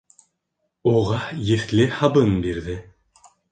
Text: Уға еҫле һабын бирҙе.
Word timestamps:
Уға 0.91 1.19
еҫле 1.51 1.87
һабын 1.99 2.35
бирҙе. 2.49 2.81